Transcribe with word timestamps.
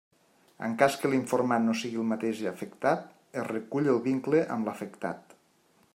En 0.67 0.71
cas 0.79 0.95
que 1.01 1.11
l'informant 1.13 1.67
no 1.69 1.75
sigui 1.81 1.99
el 2.03 2.09
mateix 2.13 2.41
afectat, 2.53 3.05
es 3.43 3.47
recull 3.53 3.93
el 3.97 4.03
vincle 4.11 4.43
amb 4.57 4.71
l'afectat. 4.71 5.41